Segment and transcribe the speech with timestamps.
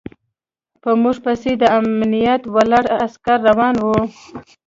[0.81, 3.87] په موږ پسې د امنيت والاو عسکر روان و.